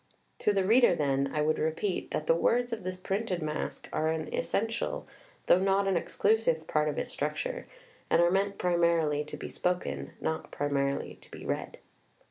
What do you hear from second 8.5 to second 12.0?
primarily to be spoken, not primarily to be read.